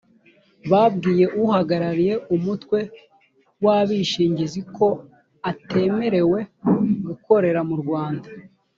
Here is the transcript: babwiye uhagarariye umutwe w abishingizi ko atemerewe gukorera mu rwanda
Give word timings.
babwiye 0.71 1.25
uhagarariye 1.43 2.13
umutwe 2.35 2.79
w 3.63 3.65
abishingizi 3.79 4.61
ko 4.75 4.87
atemerewe 5.51 6.39
gukorera 7.07 7.61
mu 7.69 7.75
rwanda 7.81 8.27